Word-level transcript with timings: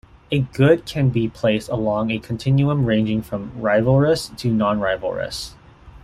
A 0.31 0.39
good 0.39 0.87
can 0.87 1.09
be 1.09 1.27
placed 1.29 1.69
along 1.69 2.09
a 2.09 2.17
continuum 2.17 2.87
ranging 2.87 3.21
from 3.21 3.51
rivalrous 3.61 4.35
to 4.37 4.51
non-rivalrous. 4.51 5.53